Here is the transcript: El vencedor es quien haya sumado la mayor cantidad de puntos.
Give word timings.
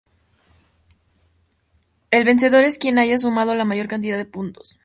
El 2.09 2.25
vencedor 2.25 2.63
es 2.63 2.79
quien 2.79 2.97
haya 2.97 3.19
sumado 3.19 3.53
la 3.53 3.65
mayor 3.65 3.87
cantidad 3.87 4.17
de 4.17 4.25
puntos. 4.25 4.79